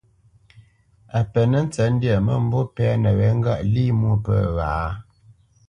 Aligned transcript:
A 1.17 1.19
penə́ 1.31 1.61
ntsətndyâ, 1.65 2.15
mə̂mbû 2.27 2.59
pɛ́nə 2.75 3.09
wé 3.17 3.27
ŋgâʼ 3.39 3.63
lî 3.73 3.85
mwô 3.99 4.13
pə̂ 4.25 4.37
wǎ? 4.55 4.71